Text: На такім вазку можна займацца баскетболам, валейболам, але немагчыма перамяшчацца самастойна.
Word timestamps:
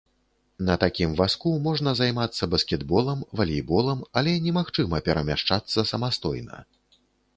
На 0.67 0.75
такім 0.83 1.11
вазку 1.19 1.51
можна 1.67 1.93
займацца 1.99 2.49
баскетболам, 2.55 3.19
валейболам, 3.41 3.99
але 4.23 4.31
немагчыма 4.49 4.97
перамяшчацца 5.11 5.89
самастойна. 5.95 6.57